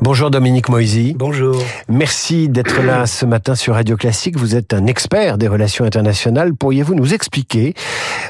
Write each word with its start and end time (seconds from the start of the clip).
Bonjour 0.00 0.30
Dominique 0.30 0.68
Moisy. 0.68 1.12
Bonjour. 1.16 1.60
Merci 1.88 2.48
d'être 2.48 2.82
là 2.82 3.06
ce 3.06 3.26
matin 3.26 3.56
sur 3.56 3.74
Radio 3.74 3.96
Classique. 3.96 4.36
Vous 4.36 4.54
êtes 4.54 4.72
un 4.72 4.86
expert 4.86 5.38
des 5.38 5.48
relations 5.48 5.84
internationales. 5.84 6.54
Pourriez-vous 6.54 6.94
nous 6.94 7.14
expliquer, 7.14 7.74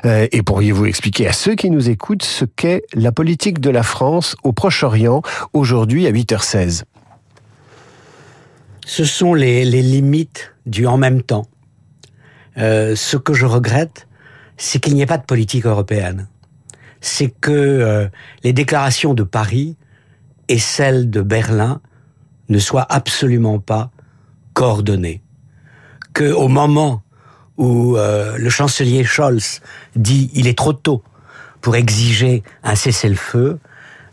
euh, 0.06 0.26
et 0.32 0.42
pourriez-vous 0.42 0.86
expliquer 0.86 1.28
à 1.28 1.32
ceux 1.34 1.56
qui 1.56 1.70
nous 1.70 1.90
écoutent, 1.90 2.22
ce 2.22 2.46
qu'est 2.46 2.84
la 2.94 3.12
politique 3.12 3.60
de 3.60 3.68
la 3.68 3.82
France 3.82 4.34
au 4.44 4.52
Proche-Orient 4.52 5.20
aujourd'hui 5.52 6.06
à 6.06 6.10
8h16 6.10 6.84
Ce 8.86 9.04
sont 9.04 9.34
les, 9.34 9.66
limites 9.66 10.54
du 10.64 10.86
en 10.86 10.96
même 10.96 11.22
temps. 11.22 11.46
Euh, 12.56 12.96
ce 12.96 13.18
que 13.18 13.34
je 13.34 13.44
regrette, 13.44 14.08
c'est 14.56 14.80
qu'il 14.80 14.94
n'y 14.94 15.02
ait 15.02 15.06
pas 15.06 15.18
de 15.18 15.26
politique 15.26 15.66
européenne. 15.66 16.28
C'est 17.02 17.28
que 17.28 17.52
euh, 17.52 18.08
les 18.42 18.54
déclarations 18.54 19.12
de 19.12 19.22
Paris 19.22 19.76
et 20.48 20.58
celle 20.58 21.10
de 21.10 21.22
Berlin 21.22 21.80
ne 22.48 22.58
soient 22.58 22.86
absolument 22.88 23.58
pas 23.58 23.90
coordonnées. 24.54 25.22
Que 26.14 26.32
au 26.32 26.48
moment 26.48 27.02
où 27.58 27.96
euh, 27.96 28.36
le 28.38 28.50
chancelier 28.50 29.04
Scholz 29.04 29.60
dit 29.96 30.30
il 30.34 30.46
est 30.46 30.56
trop 30.56 30.72
tôt 30.72 31.02
pour 31.60 31.76
exiger 31.76 32.42
un 32.62 32.74
cessez-le-feu, 32.74 33.58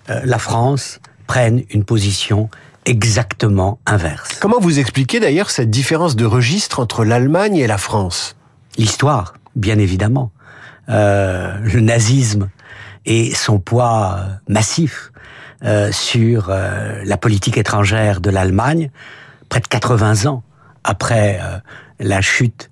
euh, 0.10 0.22
la 0.24 0.40
France 0.40 1.00
prenne 1.28 1.64
une 1.70 1.84
position 1.84 2.50
exactement 2.86 3.80
inverse. 3.86 4.38
Comment 4.40 4.60
vous 4.60 4.80
expliquez 4.80 5.20
d'ailleurs 5.20 5.50
cette 5.50 5.70
différence 5.70 6.16
de 6.16 6.26
registre 6.26 6.80
entre 6.80 7.04
l'Allemagne 7.04 7.56
et 7.56 7.68
la 7.68 7.78
France? 7.78 8.36
L'histoire, 8.78 9.36
bien 9.56 9.80
évidemment. 9.80 10.32
Euh, 10.90 11.58
le 11.62 11.80
nazisme 11.80 12.50
et 13.06 13.34
son 13.34 13.60
poids 13.60 14.20
massif 14.48 15.12
euh, 15.64 15.92
sur 15.92 16.48
euh, 16.50 17.02
la 17.06 17.18
politique 17.18 17.58
étrangère 17.58 18.20
de 18.20 18.30
l'Allemagne, 18.30 18.92
près 19.50 19.62
de 19.62 19.68
80 19.68 20.26
ans 20.26 20.44
après 20.84 21.40
euh, 21.42 21.58
la 22.00 22.22
chute 22.22 22.70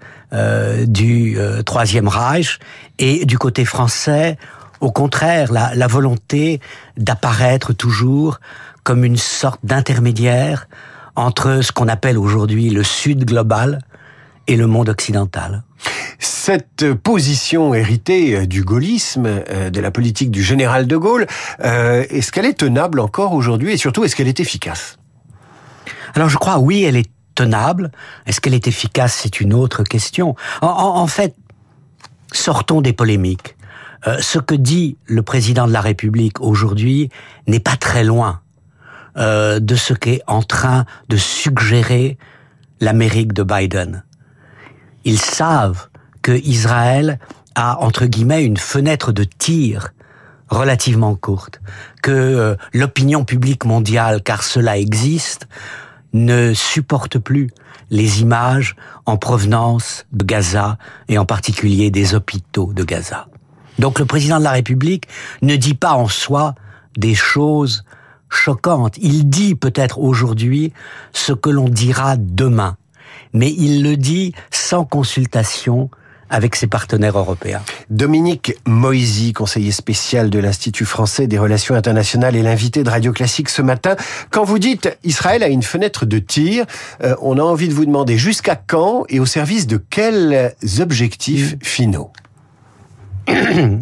du 0.88 1.38
Troisième 1.64 2.08
Reich, 2.08 2.58
et 2.98 3.24
du 3.24 3.38
côté 3.38 3.66
français, 3.66 4.40
au 4.82 4.92
contraire, 4.92 5.52
la, 5.52 5.76
la 5.76 5.86
volonté 5.86 6.60
d'apparaître 6.98 7.72
toujours 7.72 8.40
comme 8.82 9.06
une 9.06 9.18
sorte 9.18 9.60
d'intermédiaire 9.64 10.68
entre 11.16 11.62
ce 11.62 11.72
qu'on 11.72 11.88
appelle 11.88 12.18
aujourd'hui 12.18 12.72
le 12.72 12.82
Sud 12.82 13.26
global 13.26 13.78
et 14.48 14.56
le 14.56 14.66
monde 14.66 14.90
occidental. 14.90 15.62
Cette 16.24 16.94
position 16.94 17.74
héritée 17.74 18.38
euh, 18.38 18.46
du 18.46 18.64
gaullisme, 18.64 19.26
euh, 19.26 19.70
de 19.70 19.82
la 19.82 19.92
politique 19.92 20.32
du 20.32 20.42
général 20.42 20.88
de 20.88 20.96
Gaulle, 20.96 21.28
euh, 21.66 22.06
est-ce 22.10 22.32
qu'elle 22.32 22.46
est 22.46 22.60
tenable 22.60 23.02
encore 23.02 23.34
aujourd'hui 23.34 23.74
et 23.74 23.78
surtout 23.78 24.06
est-ce 24.06 24.16
qu'elle 24.16 24.30
est 24.30 24.40
efficace? 24.40 24.98
Alors 26.16 26.30
je 26.30 26.38
crois 26.38 26.60
oui, 26.60 26.84
elle 26.84 26.96
est 26.96 27.12
tenable. 27.36 27.92
Est-ce 28.26 28.40
qu'elle 28.40 28.54
est 28.54 28.68
efficace? 28.70 29.20
C'est 29.22 29.42
une 29.42 29.54
autre 29.54 29.84
question. 29.84 30.36
En, 30.62 31.08
fait, 31.08 31.36
sortons 32.32 32.80
des 32.80 32.94
polémiques. 32.94 33.58
ce 34.20 34.40
que 34.40 34.56
dit 34.56 34.96
le 35.06 35.24
président 35.24 35.68
de 35.68 35.74
la 35.74 35.82
République 35.82 36.40
aujourd'hui 36.40 37.10
n'est 37.48 37.60
pas 37.60 37.76
très 37.76 38.04
loin 38.04 38.42
de 39.18 39.76
ce 39.76 39.94
qu'est 39.96 40.22
en 40.28 40.44
train 40.44 40.86
de 41.10 41.18
suggérer 41.18 42.18
l'Amérique 42.80 43.34
de 43.34 43.42
Biden. 43.42 44.04
Ils 45.04 45.20
savent 45.20 45.88
que 46.24 46.32
Israël 46.32 47.20
a 47.54 47.80
entre 47.84 48.08
guillemets 48.08 48.44
une 48.44 48.58
fenêtre 48.58 49.12
de 49.12 49.24
tir 49.24 49.94
relativement 50.50 51.16
courte, 51.16 51.62
que 52.02 52.12
euh, 52.12 52.56
l'opinion 52.74 53.26
publique 53.26 53.66
mondiale, 53.66 54.22
car 54.24 54.44
cela 54.44 54.78
existe, 54.78 55.48
ne 56.14 56.54
supporte 56.54 57.18
plus 57.20 57.50
les 57.90 58.22
images 58.22 58.76
en 59.06 59.18
provenance 59.18 60.06
de 60.12 60.24
Gaza 60.24 60.78
et 61.10 61.18
en 61.18 61.26
particulier 61.26 61.92
des 61.92 62.16
hôpitaux 62.16 62.72
de 62.74 62.84
Gaza. 62.84 63.28
Donc 63.80 64.00
le 64.00 64.06
président 64.06 64.40
de 64.40 64.44
la 64.44 64.52
République 64.52 65.08
ne 65.42 65.56
dit 65.56 65.74
pas 65.74 65.94
en 65.94 66.08
soi 66.08 66.56
des 66.98 67.16
choses 67.16 67.84
choquantes. 68.30 68.98
Il 68.98 69.30
dit 69.30 69.56
peut-être 69.56 70.00
aujourd'hui 70.00 70.74
ce 71.12 71.34
que 71.34 71.50
l'on 71.50 71.70
dira 71.70 72.16
demain, 72.18 72.78
mais 73.34 73.52
il 73.52 73.84
le 73.84 73.98
dit 73.98 74.34
sans 74.52 74.86
consultation 74.86 75.90
avec 76.34 76.56
ses 76.56 76.66
partenaires 76.66 77.20
européens. 77.20 77.62
Dominique 77.92 78.56
Moisy, 78.66 79.34
conseiller 79.34 79.72
spécial 79.72 80.32
de 80.32 80.40
l'Institut 80.40 80.84
français 80.84 81.28
des 81.28 81.38
relations 81.38 81.76
internationales 81.76 82.36
et 82.36 82.42
l'invité 82.42 82.84
de 82.84 82.90
Radio 82.90 83.14
Classique 83.14 83.50
ce 83.50 83.62
matin. 83.62 83.96
Quand 84.32 84.44
vous 84.44 84.58
dites 84.58 84.98
Israël 85.04 85.44
a 85.44 85.48
une 85.48 85.62
fenêtre 85.62 86.08
de 86.08 86.18
tir, 86.18 86.66
euh, 87.04 87.16
on 87.22 87.38
a 87.38 87.42
envie 87.44 87.68
de 87.68 87.74
vous 87.76 87.86
demander 87.86 88.18
jusqu'à 88.18 88.56
quand 88.56 89.06
et 89.10 89.20
au 89.20 89.28
service 89.28 89.68
de 89.68 89.78
quels 89.78 90.56
objectifs 90.80 91.56
finaux? 91.62 92.12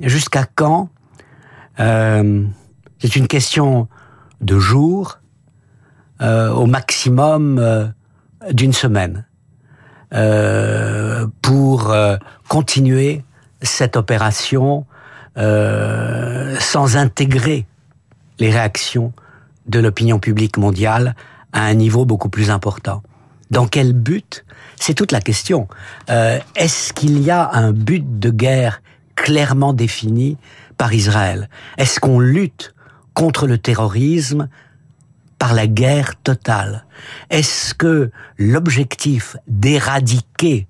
Jusqu'à 0.04 0.46
quand 0.54 0.90
euh, 1.80 2.44
C'est 3.00 3.16
une 3.16 3.28
question 3.28 3.88
de 4.42 4.60
jours, 4.60 5.20
euh, 6.22 6.52
au 6.52 6.66
maximum 6.66 7.94
d'une 8.52 8.74
semaine. 8.74 9.26
Euh, 10.14 11.26
pour 11.42 11.92
euh, 11.92 12.18
continuer 12.50 13.24
cette 13.62 13.96
opération 13.96 14.86
euh, 15.38 16.58
sans 16.60 16.98
intégrer 16.98 17.66
les 18.40 18.50
réactions 18.50 19.14
de 19.68 19.80
l'opinion 19.80 20.20
publique 20.20 20.58
mondiale 20.58 21.16
à 21.54 21.64
un 21.64 21.76
niveau 21.76 22.04
beaucoup 22.04 22.28
plus 22.28 22.50
important. 22.50 23.04
Dans 23.52 23.68
quel 23.68 23.94
but? 23.94 24.44
C'est 24.78 24.96
toute 24.96 25.14
la 25.14 25.22
question. 25.22 25.68
Euh, 26.10 26.40
Est-ce 26.56 26.92
qu'il 26.92 27.22
y 27.22 27.32
a 27.32 27.50
un 27.54 27.72
but 27.72 28.20
de 28.20 28.32
guerre 28.32 28.82
clairement 29.16 29.72
défini 29.72 30.38
par 30.78 30.94
Israël? 30.94 31.50
Est-ce 31.78 32.02
qu'on 32.02 32.20
lutte 32.20 32.74
contre 33.14 33.48
le 33.48 33.58
terrorisme 33.58 34.50
par 35.42 35.56
la 35.56 35.66
guerre 35.66 36.22
totale. 36.22 36.86
Est-ce 37.32 37.74
que 37.74 38.12
l'objectif 38.38 39.36
d'éradiquer 39.48 40.68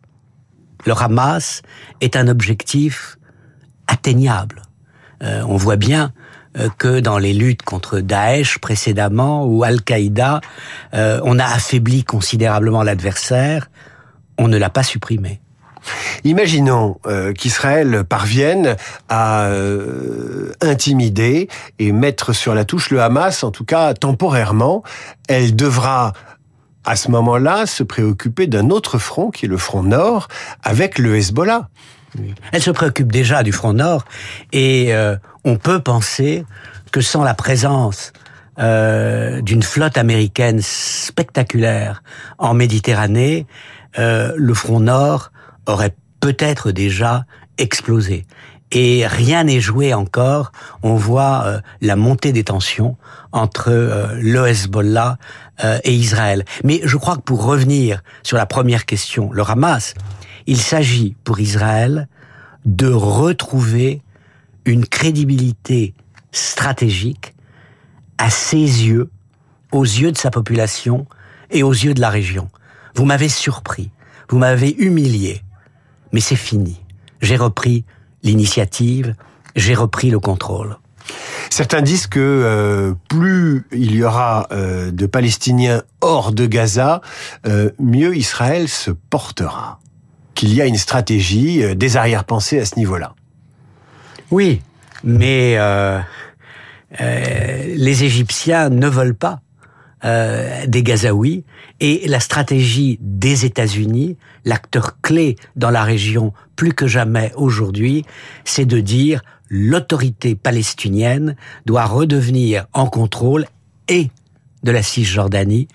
le 0.85 0.93
Hamas 0.93 1.61
est 1.99 2.15
un 2.15 2.29
objectif 2.29 3.17
atteignable? 3.87 4.61
Euh, 5.23 5.43
On 5.45 5.57
voit 5.57 5.75
bien 5.75 6.13
euh, 6.57 6.69
que 6.77 7.01
dans 7.01 7.17
les 7.17 7.33
luttes 7.33 7.63
contre 7.63 7.99
Daesh 7.99 8.59
précédemment 8.59 9.45
ou 9.45 9.65
Al-Qaïda, 9.65 10.39
euh, 10.93 11.19
on 11.25 11.37
a 11.37 11.43
affaibli 11.45 12.05
considérablement 12.05 12.81
l'adversaire, 12.81 13.69
on 14.37 14.47
ne 14.47 14.57
l'a 14.57 14.69
pas 14.69 14.83
supprimé. 14.83 15.41
Imaginons 16.23 16.99
euh, 17.07 17.33
qu'Israël 17.33 18.03
parvienne 18.07 18.75
à 19.09 19.45
euh, 19.45 20.51
intimider 20.61 21.47
et 21.79 21.91
mettre 21.91 22.33
sur 22.33 22.53
la 22.53 22.65
touche 22.65 22.91
le 22.91 23.01
Hamas, 23.01 23.43
en 23.43 23.51
tout 23.51 23.65
cas 23.65 23.93
temporairement. 23.93 24.83
Elle 25.27 25.55
devra 25.55 26.13
à 26.85 26.95
ce 26.95 27.09
moment-là 27.11 27.65
se 27.65 27.83
préoccuper 27.83 28.47
d'un 28.47 28.69
autre 28.69 28.97
front, 28.97 29.29
qui 29.31 29.45
est 29.45 29.49
le 29.49 29.57
front 29.57 29.83
nord, 29.83 30.27
avec 30.63 30.97
le 30.97 31.15
Hezbollah. 31.15 31.69
Elle 32.51 32.61
se 32.61 32.71
préoccupe 32.71 33.11
déjà 33.11 33.41
du 33.41 33.53
front 33.53 33.73
nord 33.73 34.03
et 34.51 34.93
euh, 34.93 35.15
on 35.45 35.55
peut 35.55 35.79
penser 35.79 36.45
que 36.91 37.01
sans 37.01 37.23
la 37.23 37.33
présence 37.33 38.13
d'une 38.57 39.63
flotte 39.63 39.97
américaine 39.97 40.61
spectaculaire 40.61 42.03
en 42.37 42.53
Méditerranée, 42.53 43.47
le 43.97 44.53
front 44.53 44.81
nord 44.81 45.31
aurait 45.65 45.95
peut-être 46.19 46.71
déjà 46.71 47.25
explosé. 47.57 48.25
Et 48.71 49.05
rien 49.05 49.43
n'est 49.43 49.59
joué 49.59 49.93
encore. 49.93 50.51
On 50.81 50.95
voit 50.95 51.43
euh, 51.45 51.59
la 51.81 51.95
montée 51.95 52.31
des 52.31 52.45
tensions 52.45 52.95
entre 53.33 53.69
euh, 53.69 54.07
le 54.21 54.47
Hezbollah 54.47 55.17
euh, 55.63 55.79
et 55.83 55.93
Israël. 55.93 56.45
Mais 56.63 56.79
je 56.83 56.95
crois 56.95 57.17
que 57.17 57.21
pour 57.21 57.43
revenir 57.43 58.01
sur 58.23 58.37
la 58.37 58.45
première 58.45 58.85
question, 58.85 59.31
le 59.33 59.43
Hamas, 59.43 59.93
il 60.47 60.57
s'agit 60.57 61.15
pour 61.23 61.39
Israël 61.39 62.07
de 62.65 62.87
retrouver 62.87 64.01
une 64.65 64.85
crédibilité 64.85 65.93
stratégique 66.31 67.33
à 68.17 68.29
ses 68.29 68.55
yeux, 68.57 69.09
aux 69.71 69.83
yeux 69.83 70.11
de 70.11 70.17
sa 70.17 70.31
population 70.31 71.07
et 71.49 71.63
aux 71.63 71.71
yeux 71.71 71.93
de 71.93 72.01
la 72.01 72.09
région. 72.09 72.49
Vous 72.95 73.05
m'avez 73.05 73.29
surpris, 73.29 73.89
vous 74.29 74.37
m'avez 74.37 74.71
humilié, 74.77 75.41
mais 76.11 76.19
c'est 76.19 76.35
fini. 76.35 76.81
J'ai 77.21 77.35
repris 77.35 77.85
l'initiative, 78.23 79.15
j'ai 79.55 79.73
repris 79.73 80.09
le 80.09 80.19
contrôle. 80.19 80.77
Certains 81.49 81.81
disent 81.81 82.07
que 82.07 82.19
euh, 82.19 82.93
plus 83.09 83.65
il 83.71 83.95
y 83.95 84.03
aura 84.03 84.47
euh, 84.51 84.91
de 84.91 85.05
Palestiniens 85.05 85.83
hors 85.99 86.31
de 86.31 86.45
Gaza, 86.45 87.01
euh, 87.45 87.71
mieux 87.79 88.15
Israël 88.15 88.67
se 88.67 88.91
portera. 88.91 89.79
Qu'il 90.33 90.53
y 90.53 90.61
a 90.61 90.65
une 90.65 90.77
stratégie, 90.77 91.75
des 91.75 91.97
arrière-pensées 91.97 92.59
à 92.59 92.65
ce 92.65 92.77
niveau-là. 92.77 93.13
Oui, 94.31 94.61
mais 95.03 95.57
les 96.99 98.03
Égyptiens 98.03 98.69
ne 98.69 98.87
veulent 98.87 99.13
pas 99.13 99.41
des 100.01 100.83
Gazaouis 100.83 101.43
et 101.81 102.07
la 102.07 102.19
stratégie 102.19 102.97
des 103.01 103.43
États-Unis, 103.43 104.15
l'acteur 104.45 105.01
clé 105.01 105.35
dans 105.55 105.71
la 105.71 105.83
région 105.83 106.31
plus 106.55 106.73
que 106.73 106.87
jamais 106.87 107.33
aujourd'hui, 107.35 108.05
c'est 108.45 108.65
de 108.65 108.79
dire 108.79 109.21
l'autorité 109.49 110.35
palestinienne 110.35 111.35
doit 111.65 111.85
redevenir 111.85 112.67
en 112.71 112.85
contrôle 112.85 113.47
et 113.87 114.09
de 114.63 114.71
la 114.71 114.83
Cisjordanie 114.83 115.67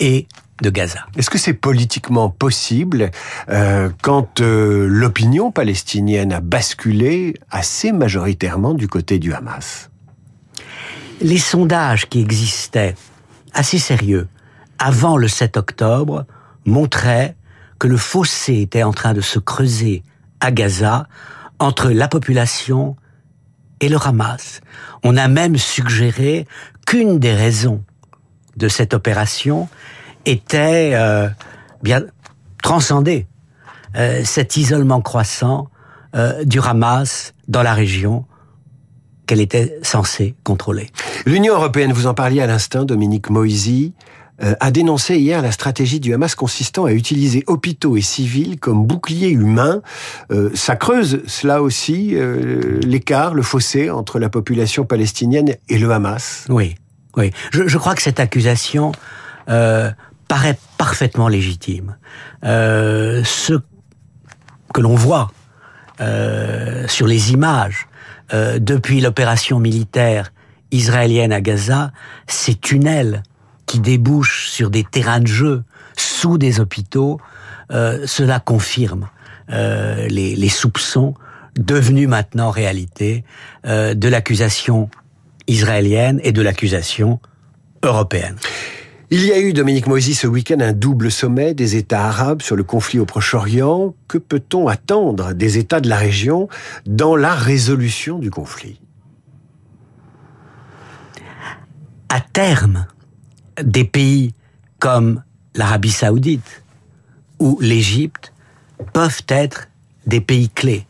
et 0.00 0.26
de 0.60 0.70
Gaza. 0.70 1.06
Est-ce 1.16 1.30
que 1.30 1.38
c'est 1.38 1.54
politiquement 1.54 2.30
possible 2.30 3.12
euh, 3.48 3.90
quand 4.02 4.40
euh, 4.40 4.88
l'opinion 4.88 5.52
palestinienne 5.52 6.32
a 6.32 6.40
basculé 6.40 7.34
assez 7.48 7.92
majoritairement 7.92 8.74
du 8.74 8.88
côté 8.88 9.20
du 9.20 9.32
Hamas? 9.32 9.88
Les 11.20 11.38
sondages 11.38 12.08
qui 12.08 12.20
existaient, 12.20 12.96
assez 13.52 13.78
sérieux, 13.78 14.26
avant 14.78 15.16
le 15.16 15.28
7 15.28 15.56
octobre, 15.56 16.24
montraient 16.64 17.36
que 17.78 17.86
le 17.86 17.96
fossé 17.96 18.60
était 18.60 18.82
en 18.82 18.92
train 18.92 19.14
de 19.14 19.20
se 19.20 19.38
creuser 19.38 20.02
à 20.40 20.50
Gaza 20.50 21.06
entre 21.58 21.90
la 21.90 22.08
population 22.08 22.96
et 23.80 23.88
le 23.88 23.96
Hamas. 23.96 24.60
On 25.04 25.16
a 25.16 25.28
même 25.28 25.56
suggéré 25.56 26.46
qu'une 26.86 27.18
des 27.18 27.32
raisons 27.32 27.82
de 28.56 28.68
cette 28.68 28.94
opération 28.94 29.68
était 30.24 30.92
euh, 30.94 31.28
bien 31.82 32.02
transcendé 32.62 33.26
euh, 33.96 34.22
cet 34.24 34.56
isolement 34.56 35.00
croissant 35.00 35.68
euh, 36.14 36.44
du 36.44 36.60
Hamas 36.60 37.34
dans 37.46 37.62
la 37.62 37.74
région 37.74 38.24
qu'elle 39.26 39.40
était 39.40 39.78
censée 39.82 40.34
contrôler. 40.42 40.88
L'Union 41.26 41.54
européenne, 41.54 41.92
vous 41.92 42.06
en 42.06 42.14
parliez 42.14 42.40
à 42.40 42.46
l'instant, 42.46 42.84
Dominique 42.84 43.30
Moisy, 43.30 43.92
a 44.40 44.70
dénoncé 44.70 45.18
hier 45.18 45.42
la 45.42 45.50
stratégie 45.50 46.00
du 46.00 46.14
Hamas 46.14 46.34
consistant 46.34 46.84
à 46.84 46.92
utiliser 46.92 47.42
hôpitaux 47.46 47.96
et 47.96 48.00
civils 48.00 48.60
comme 48.60 48.86
boucliers 48.86 49.30
humains. 49.30 49.82
ça 50.54 50.76
creuse, 50.76 51.22
cela 51.26 51.60
aussi, 51.60 52.14
l'écart, 52.82 53.34
le 53.34 53.42
fossé 53.42 53.90
entre 53.90 54.18
la 54.18 54.28
population 54.28 54.84
palestinienne 54.84 55.56
et 55.68 55.78
le 55.78 55.90
Hamas. 55.90 56.46
Oui, 56.48 56.76
oui. 57.16 57.32
Je, 57.50 57.66
je 57.66 57.78
crois 57.78 57.94
que 57.94 58.02
cette 58.02 58.20
accusation 58.20 58.92
euh, 59.48 59.90
paraît 60.28 60.58
parfaitement 60.76 61.28
légitime. 61.28 61.96
Euh, 62.44 63.22
ce 63.24 63.54
que 64.72 64.80
l'on 64.80 64.94
voit 64.94 65.30
euh, 66.00 66.86
sur 66.86 67.06
les 67.06 67.32
images 67.32 67.88
euh, 68.32 68.58
depuis 68.58 69.00
l'opération 69.00 69.58
militaire 69.58 70.32
israélienne 70.70 71.32
à 71.32 71.40
Gaza, 71.40 71.92
ces 72.26 72.54
tunnels 72.54 73.22
qui 73.68 73.78
débouchent 73.78 74.48
sur 74.48 74.70
des 74.70 74.82
terrains 74.82 75.20
de 75.20 75.28
jeu 75.28 75.62
sous 75.96 76.38
des 76.38 76.58
hôpitaux, 76.58 77.20
euh, 77.70 78.04
cela 78.06 78.40
confirme 78.40 79.08
euh, 79.50 80.08
les, 80.08 80.34
les, 80.34 80.48
soupçons 80.48 81.14
devenus 81.56 82.08
maintenant 82.08 82.50
réalité 82.50 83.24
de 83.64 84.08
l'accusation 84.08 84.90
israélienne 85.46 86.20
et 86.22 86.32
de 86.32 86.42
l'accusation 86.42 87.20
européenne. 87.82 88.36
Il 89.10 89.24
y 89.24 89.32
a 89.32 89.40
eu, 89.40 89.54
Dominique 89.54 89.86
Moisy, 89.86 90.14
ce 90.14 90.26
week-end 90.26 90.60
un 90.60 90.74
double 90.74 91.10
sommet 91.10 91.54
des 91.54 91.76
États 91.76 92.04
arabes 92.04 92.42
sur 92.42 92.56
le 92.56 92.62
conflit 92.62 92.98
au 92.98 93.06
Proche-Orient. 93.06 93.94
Que 94.06 94.18
peut-on 94.18 94.68
attendre 94.68 95.32
des 95.32 95.56
États 95.56 95.80
de 95.80 95.88
la 95.88 95.96
région 95.96 96.48
dans 96.84 97.16
la 97.16 97.34
résolution 97.34 98.18
du 98.18 98.30
conflit? 98.30 98.82
À 102.10 102.20
terme, 102.20 102.86
des 103.62 103.84
pays 103.84 104.34
comme 104.78 105.22
l'Arabie 105.54 105.90
saoudite 105.90 106.62
ou 107.38 107.58
l'Égypte 107.60 108.32
peuvent 108.92 109.22
être 109.28 109.68
des 110.06 110.20
pays 110.20 110.48
clés. 110.48 110.86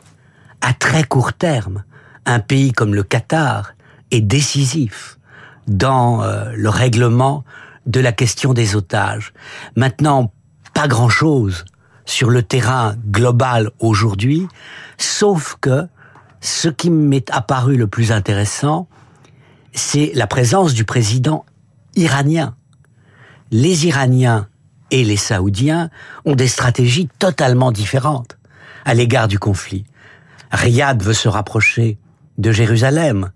À 0.61 0.73
très 0.73 1.05
court 1.05 1.33
terme, 1.33 1.85
un 2.27 2.41
pays 2.41 2.73
comme 2.73 2.95
le 2.95 3.03
Qatar 3.03 3.73
est 4.11 4.21
décisif 4.21 5.19
dans 5.67 6.23
euh, 6.23 6.53
le 6.55 6.69
règlement 6.69 7.45
de 7.87 8.01
la 8.01 8.13
question 8.13 8.55
des 8.55 8.77
otages. 8.77 9.33
Maintenant, 9.77 10.33
pas 10.75 10.89
grand-chose 10.89 11.65
sur 12.05 12.31
le 12.31 12.43
terrain 12.43 12.97
global 13.11 13.71
aujourd'hui, 13.81 14.47
sauf 14.97 15.57
que 15.61 15.87
ce 16.41 16.69
qui 16.69 16.91
m'est 16.91 17.31
apparu 17.31 17.77
le 17.77 17.87
plus 17.87 18.13
intéressant, 18.13 18.89
c'est 19.73 20.13
la 20.15 20.27
présence 20.27 20.75
du 20.75 20.85
président 20.85 21.45
iranien. 21.99 22.55
Les 23.51 23.87
Iraniens 23.87 24.49
et 24.91 25.05
les 25.05 25.17
Saoudiens 25.17 25.91
ont 26.25 26.35
des 26.35 26.49
stratégies 26.49 27.09
totalement 27.19 27.73
différentes 27.73 28.39
à 28.85 28.95
l'égard 28.95 29.29
du 29.29 29.39
conflit. 29.39 29.85
Riyad 30.51 31.03
veut 31.03 31.15
se 31.15 31.29
rapprocher 31.29 31.99
de 32.39 32.53
Jérusalem. 32.53 33.31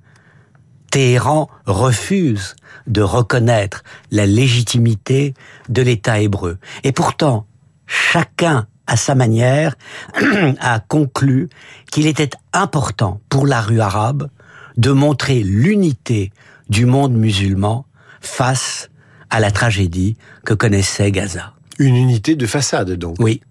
Téhéran 0.91 1.49
refuse 1.67 2.55
de 2.87 3.03
reconnaître 3.03 3.83
la 4.11 4.27
légitimité 4.27 5.35
de 5.69 5.83
l'État 5.83 6.21
hébreu. 6.21 6.59
Et 6.85 6.93
pourtant, 6.93 7.47
chacun 7.87 8.67
à 8.87 8.97
sa 8.97 9.15
manière 9.15 9.75
a 10.61 10.81
conclu 10.81 11.49
qu'il 11.91 12.07
était 12.07 12.31
important 12.53 13.21
pour 13.29 13.47
la 13.47 13.61
rue 13.61 13.81
arabe 13.81 14.29
de 14.77 14.91
montrer 14.91 15.43
l'unité 15.43 16.31
du 16.69 16.87
monde 16.87 17.15
musulman 17.15 17.87
face 18.23 18.89
à 19.29 19.41
la 19.41 19.51
tragédie 19.51 20.17
que 20.45 20.55
connaissait 20.55 21.11
Gaza. 21.11 21.53
Une 21.79 21.97
unité 21.97 22.35
de 22.35 22.47
façade, 22.47 22.93
donc. 22.93 23.17
Oui. 23.19 23.43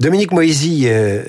Dominique 0.00 0.32
Moisy, 0.32 0.84
euh, 0.86 1.22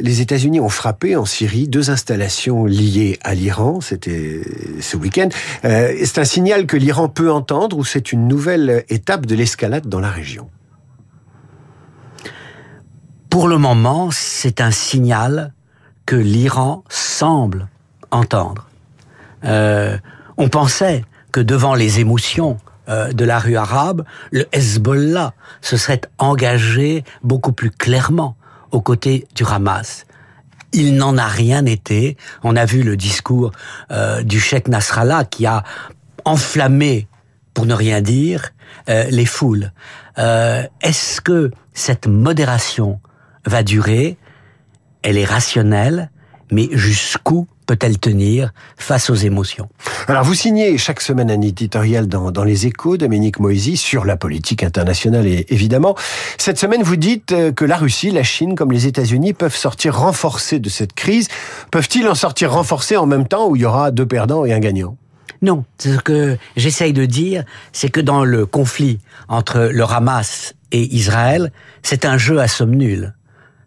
les 0.00 0.20
États-Unis 0.20 0.60
ont 0.60 0.68
frappé 0.68 1.16
en 1.16 1.26
Syrie 1.26 1.68
deux 1.68 1.90
installations 1.90 2.64
liées 2.64 3.18
à 3.22 3.34
l'Iran. 3.34 3.80
C'était 3.80 4.40
ce 4.80 4.96
week-end. 4.96 5.28
Euh, 5.64 5.92
c'est 6.04 6.18
un 6.18 6.24
signal 6.24 6.66
que 6.66 6.76
l'Iran 6.76 7.08
peut 7.08 7.30
entendre 7.30 7.76
ou 7.76 7.84
c'est 7.84 8.12
une 8.12 8.26
nouvelle 8.26 8.84
étape 8.88 9.26
de 9.26 9.34
l'escalade 9.34 9.86
dans 9.86 10.00
la 10.00 10.10
région? 10.10 10.48
Pour 13.28 13.48
le 13.48 13.58
moment, 13.58 14.10
c'est 14.10 14.60
un 14.60 14.70
signal 14.70 15.52
que 16.06 16.16
l'Iran 16.16 16.84
semble 16.88 17.68
entendre. 18.10 18.68
Euh, 19.44 19.96
on 20.36 20.48
pensait 20.48 21.04
que 21.32 21.40
devant 21.40 21.74
les 21.74 22.00
émotions 22.00 22.58
euh, 22.88 23.12
de 23.12 23.24
la 23.24 23.38
rue 23.38 23.56
arabe, 23.56 24.04
le 24.30 24.46
Hezbollah 24.52 25.32
se 25.60 25.76
serait 25.76 26.00
engagé 26.18 27.04
beaucoup 27.22 27.52
plus 27.52 27.70
clairement 27.70 28.36
aux 28.72 28.80
côtés 28.80 29.26
du 29.34 29.44
Hamas. 29.44 30.06
Il 30.72 30.96
n'en 30.96 31.18
a 31.18 31.26
rien 31.26 31.66
été. 31.66 32.16
On 32.42 32.56
a 32.56 32.64
vu 32.64 32.82
le 32.82 32.96
discours 32.96 33.52
euh, 33.90 34.22
du 34.22 34.40
cheikh 34.40 34.68
Nasrallah 34.68 35.24
qui 35.24 35.46
a 35.46 35.62
enflammé, 36.24 37.08
pour 37.54 37.66
ne 37.66 37.74
rien 37.74 38.00
dire, 38.00 38.50
euh, 38.88 39.04
les 39.10 39.26
foules. 39.26 39.72
Est-ce 40.16 41.22
que 41.22 41.50
cette 41.72 42.06
modération 42.06 43.00
va 43.46 43.62
durer? 43.62 44.18
Elle 45.02 45.16
est 45.16 45.24
rationnelle, 45.24 46.10
mais 46.50 46.68
jusqu'où 46.72 47.46
peut-elle 47.66 47.98
tenir 47.98 48.52
face 48.76 49.10
aux 49.10 49.14
émotions? 49.14 49.68
Alors 50.08 50.24
vous 50.24 50.34
signez 50.34 50.76
chaque 50.76 51.00
semaine 51.00 51.30
un 51.30 51.40
éditorial 51.40 52.08
dans, 52.08 52.30
dans 52.32 52.44
les 52.44 52.66
échos, 52.66 52.96
Dominique 52.96 53.38
Moisy, 53.38 53.76
sur 53.76 54.04
la 54.04 54.16
politique 54.16 54.62
internationale 54.62 55.26
et, 55.26 55.46
évidemment. 55.50 55.94
Cette 56.36 56.58
semaine, 56.58 56.82
vous 56.82 56.96
dites 56.96 57.32
euh, 57.32 57.52
que 57.52 57.64
la 57.64 57.76
Russie, 57.76 58.10
la 58.10 58.24
Chine 58.24 58.56
comme 58.56 58.72
les 58.72 58.86
États-Unis 58.86 59.34
peuvent 59.34 59.56
sortir 59.56 59.96
renforcés 59.96 60.58
de 60.58 60.68
cette 60.68 60.94
crise. 60.94 61.28
Peuvent-ils 61.70 62.08
en 62.08 62.14
sortir 62.14 62.52
renforcés 62.52 62.96
en 62.96 63.06
même 63.06 63.28
temps 63.28 63.48
où 63.48 63.56
il 63.56 63.62
y 63.62 63.64
aura 63.64 63.90
deux 63.90 64.06
perdants 64.06 64.44
et 64.44 64.52
un 64.52 64.60
gagnant? 64.60 64.96
Non, 65.42 65.64
ce 65.78 65.96
que 65.96 66.36
j'essaye 66.56 66.92
de 66.92 67.06
dire, 67.06 67.44
c'est 67.72 67.88
que 67.88 68.00
dans 68.00 68.24
le 68.24 68.44
conflit 68.44 68.98
entre 69.28 69.70
le 69.72 69.84
Hamas 69.84 70.54
et 70.72 70.82
Israël, 70.94 71.52
c'est 71.82 72.04
un 72.04 72.18
jeu 72.18 72.40
à 72.40 72.48
somme 72.48 72.74
nulle 72.74 73.14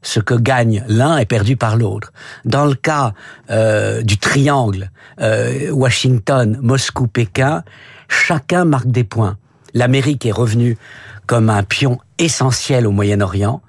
ce 0.03 0.19
que 0.19 0.35
gagne 0.35 0.83
l'un 0.87 1.17
est 1.17 1.25
perdu 1.25 1.57
par 1.57 1.75
l'autre. 1.75 2.13
Dans 2.45 2.65
le 2.65 2.75
cas 2.75 3.13
euh, 3.49 4.01
du 4.03 4.17
triangle 4.17 4.91
euh, 5.19 5.71
Washington, 5.71 6.59
Moscou, 6.61 7.07
Pékin, 7.07 7.63
chacun 8.07 8.65
marque 8.65 8.87
des 8.87 9.03
points. 9.03 9.37
L'Amérique 9.73 10.25
est 10.25 10.31
revenue 10.31 10.77
comme 11.25 11.49
un 11.49 11.63
pion 11.63 11.97
essentiel 12.19 12.85
au 12.85 12.91
Moyen-Orient. 12.91 13.61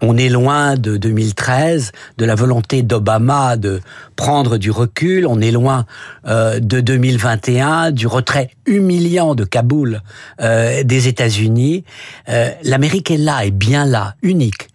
On 0.00 0.16
est 0.16 0.28
loin 0.28 0.76
de 0.76 0.96
2013, 0.96 1.92
de 2.18 2.24
la 2.24 2.36
volonté 2.36 2.82
d'Obama 2.82 3.56
de 3.56 3.80
prendre 4.14 4.56
du 4.56 4.70
recul. 4.70 5.26
On 5.26 5.40
est 5.40 5.50
loin 5.50 5.86
euh, 6.26 6.60
de 6.60 6.80
2021, 6.80 7.90
du 7.90 8.06
retrait 8.06 8.50
humiliant 8.66 9.34
de 9.34 9.44
Kaboul 9.44 10.02
euh, 10.40 10.84
des 10.84 11.08
États-Unis. 11.08 11.84
Euh, 12.28 12.50
L'Amérique 12.62 13.10
est 13.10 13.16
là, 13.16 13.44
est 13.44 13.50
bien 13.50 13.86
là, 13.86 14.14
unique 14.22 14.68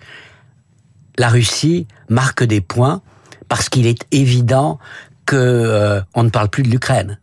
la 1.17 1.29
Russie 1.29 1.88
marque 2.10 2.43
des 2.43 2.62
points 2.62 3.01
parce 3.50 3.70
qu'il 3.70 3.88
est 3.88 4.05
évident 4.12 4.79
que 5.25 5.36
euh, 5.36 6.01
on 6.13 6.24
ne 6.24 6.29
parle 6.29 6.50
plus 6.50 6.63
de 6.63 6.70
l'Ukraine 6.70 7.20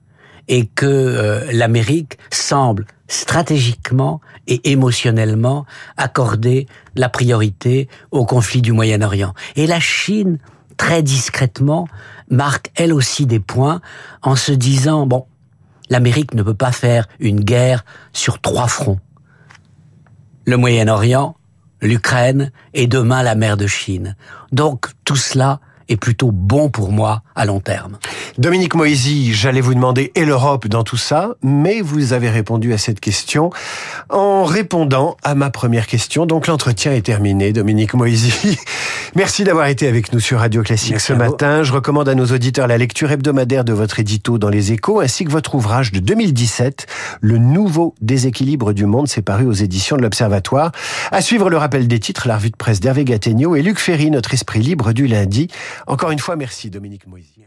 et 0.49 0.67
que 0.67 0.87
euh, 0.87 1.53
l'Amérique 1.53 2.19
semble 2.31 2.87
stratégiquement 3.09 4.21
et 4.47 4.71
émotionnellement 4.71 5.67
accorder 5.97 6.67
la 6.95 7.09
priorité 7.09 7.89
au 8.11 8.25
conflit 8.25 8.63
du 8.63 8.73
Moyen-Orient. 8.73 9.35
Et 9.57 9.67
la 9.67 9.81
Chine, 9.81 10.39
très 10.77 11.03
discrètement, 11.03 11.89
marque 12.31 12.71
elle 12.75 12.93
aussi 12.93 13.27
des 13.27 13.41
points 13.41 13.81
en 14.23 14.37
se 14.37 14.53
disant, 14.53 15.07
bon, 15.07 15.27
l'Amérique 15.89 16.35
ne 16.35 16.43
peut 16.43 16.55
pas 16.55 16.73
faire 16.73 17.07
une 17.19 17.41
guerre 17.41 17.85
sur 18.13 18.41
trois 18.41 18.69
fronts. 18.69 19.01
Le 20.47 20.57
Moyen-Orient, 20.57 21.37
l'Ukraine 21.83 22.51
et 22.75 22.87
demain 22.87 23.23
la 23.23 23.35
mer 23.35 23.57
de 23.57 23.67
Chine. 23.67 24.17
Donc 24.53 24.89
tout 25.05 25.17
cela 25.17 25.61
est 25.91 25.97
plutôt 25.97 26.31
bon 26.31 26.71
pour 26.71 26.93
moi 26.93 27.23
à 27.35 27.45
long 27.45 27.61
terme. 27.61 27.99
Dominique 28.39 28.75
Moisy, 28.75 29.35
j'allais 29.35 29.61
vous 29.61 29.75
demander 29.75 30.13
et 30.15 30.25
l'Europe 30.25 30.69
dans 30.69 30.85
tout 30.85 30.97
ça, 30.97 31.35
mais 31.43 31.83
vous 31.83 32.13
avez 32.13 32.31
répondu 32.31 32.73
à 32.73 32.79
cette 32.79 33.01
question 33.01 33.51
en 34.09 34.45
répondant 34.45 35.17
à 35.23 35.35
ma 35.35 35.51
première 35.51 35.87
question. 35.87 36.25
Donc 36.27 36.47
l'entretien 36.47 36.93
est 36.93 37.03
terminé, 37.03 37.53
Dominique 37.53 37.95
Moisy. 37.95 38.59
Merci 39.17 39.43
d'avoir 39.43 39.67
été 39.67 39.89
avec 39.89 40.13
nous 40.13 40.21
sur 40.21 40.39
Radio 40.39 40.63
Classique 40.63 41.01
ce 41.01 41.13
matin. 41.13 41.65
Je 41.65 41.73
recommande 41.73 42.09
à 42.09 42.15
nos 42.15 42.27
auditeurs 42.27 42.69
la 42.69 42.79
lecture 42.79 43.11
hebdomadaire 43.11 43.65
de 43.65 43.73
votre 43.73 43.99
édito 43.99 44.39
dans 44.39 44.49
les 44.49 44.73
échos, 44.73 45.01
ainsi 45.01 45.25
que 45.25 45.31
votre 45.31 45.57
ouvrage 45.57 45.91
de 45.91 45.99
2017, 45.99 46.87
Le 47.21 47.39
nouveau 47.39 47.95
déséquilibre 48.01 48.73
du 48.73 48.87
monde, 48.87 49.09
c'est 49.09 49.23
paru 49.23 49.47
aux 49.47 49.53
éditions 49.53 49.97
de 49.97 50.03
l'Observatoire. 50.03 50.71
À 51.11 51.21
suivre 51.21 51.51
le 51.51 51.57
rappel 51.57 51.89
des 51.89 51.99
titres, 51.99 52.29
la 52.29 52.37
revue 52.37 52.51
de 52.51 52.57
presse 52.57 52.79
d'Hervé 52.79 53.05
Gattegno 53.05 53.57
et 53.57 53.63
Luc 53.63 53.79
Ferry, 53.81 54.11
notre 54.11 54.33
esprit 54.33 54.61
libre 54.61 54.93
du 54.93 55.09
lundi. 55.09 55.49
Encore 55.87 56.11
une 56.11 56.19
fois, 56.19 56.37
merci 56.37 56.71
Dominique 56.71 57.07
Moisy. 57.07 57.45